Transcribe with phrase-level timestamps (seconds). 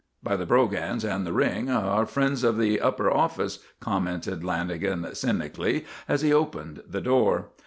[0.23, 5.85] "By the brogans and the ring, our friends of the upper office," commented Lanagan cynically
[6.07, 7.49] as he opened the door.